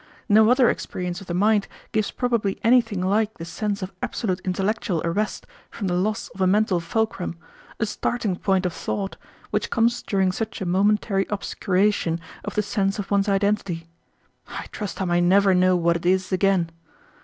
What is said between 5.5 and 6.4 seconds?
from the loss